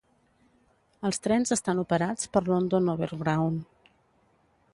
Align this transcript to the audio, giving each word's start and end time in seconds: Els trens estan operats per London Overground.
Els 1.09 1.21
trens 1.27 1.53
estan 1.57 1.83
operats 1.83 2.33
per 2.37 2.43
London 2.51 2.93
Overground. 2.95 3.63